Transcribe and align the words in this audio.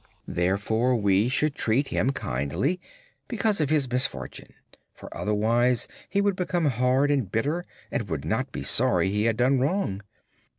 Therefore 0.27 0.95
we 0.95 1.29
should 1.29 1.53
treat 1.53 1.89
him 1.89 2.09
kindly, 2.09 2.81
because 3.27 3.61
of 3.61 3.69
his 3.69 3.87
misfortune, 3.87 4.51
for 4.95 5.15
otherwise 5.15 5.87
he 6.09 6.21
would 6.21 6.35
become 6.35 6.65
hard 6.65 7.11
and 7.11 7.31
bitter 7.31 7.65
and 7.91 8.09
would 8.09 8.25
not 8.25 8.51
be 8.51 8.63
sorry 8.63 9.09
he 9.09 9.25
had 9.25 9.37
done 9.37 9.59
wrong. 9.59 10.01